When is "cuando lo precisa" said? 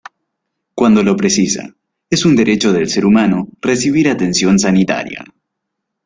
0.73-1.75